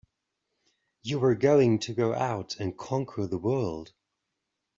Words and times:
You 1.03 1.19
were 1.19 1.35
going 1.35 1.77
to 1.81 1.93
go 1.93 2.15
out 2.15 2.55
and 2.59 2.75
conquer 2.75 3.27
the 3.27 3.37
world! 3.37 3.93